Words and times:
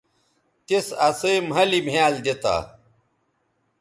تِس 0.65 0.87
اسئ 1.07 1.35
مھلِ 1.49 1.71
مھیال 1.87 2.13
دی 2.23 2.33
تا 2.41 2.55